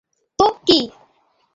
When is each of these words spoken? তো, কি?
তো, 0.39 0.45
কি? 0.67 0.79